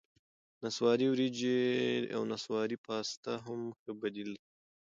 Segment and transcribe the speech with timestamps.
[0.63, 1.59] نسواري ورېجې
[2.15, 4.41] او نسواري پاستا هم ښه بدیل دي.